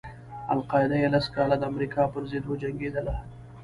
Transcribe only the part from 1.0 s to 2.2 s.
یې لس کاله د امریکا